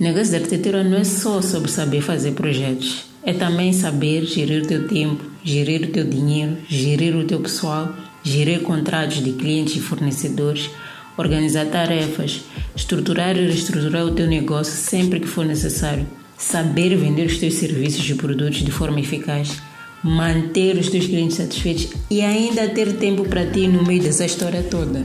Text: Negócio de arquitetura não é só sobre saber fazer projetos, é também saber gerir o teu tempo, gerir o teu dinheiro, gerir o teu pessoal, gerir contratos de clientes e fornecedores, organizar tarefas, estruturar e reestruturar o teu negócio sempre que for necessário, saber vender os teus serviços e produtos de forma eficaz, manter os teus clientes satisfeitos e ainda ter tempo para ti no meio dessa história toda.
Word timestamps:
Negócio 0.00 0.30
de 0.30 0.36
arquitetura 0.36 0.82
não 0.82 0.96
é 0.96 1.04
só 1.04 1.42
sobre 1.42 1.70
saber 1.70 2.00
fazer 2.00 2.32
projetos, 2.32 3.04
é 3.22 3.34
também 3.34 3.70
saber 3.70 4.24
gerir 4.24 4.62
o 4.62 4.66
teu 4.66 4.88
tempo, 4.88 5.22
gerir 5.44 5.82
o 5.82 5.88
teu 5.88 6.04
dinheiro, 6.04 6.56
gerir 6.66 7.14
o 7.14 7.24
teu 7.24 7.38
pessoal, 7.38 7.94
gerir 8.22 8.62
contratos 8.62 9.22
de 9.22 9.32
clientes 9.32 9.76
e 9.76 9.80
fornecedores, 9.80 10.70
organizar 11.18 11.66
tarefas, 11.66 12.40
estruturar 12.74 13.36
e 13.36 13.46
reestruturar 13.46 14.06
o 14.06 14.12
teu 14.12 14.26
negócio 14.26 14.72
sempre 14.72 15.20
que 15.20 15.28
for 15.28 15.44
necessário, 15.44 16.06
saber 16.38 16.96
vender 16.96 17.26
os 17.26 17.36
teus 17.36 17.56
serviços 17.56 18.08
e 18.08 18.14
produtos 18.14 18.60
de 18.60 18.70
forma 18.70 19.00
eficaz, 19.00 19.60
manter 20.02 20.78
os 20.78 20.88
teus 20.88 21.04
clientes 21.04 21.36
satisfeitos 21.36 21.88
e 22.10 22.22
ainda 22.22 22.66
ter 22.70 22.94
tempo 22.94 23.28
para 23.28 23.44
ti 23.44 23.68
no 23.68 23.84
meio 23.84 24.02
dessa 24.02 24.24
história 24.24 24.62
toda. 24.62 25.04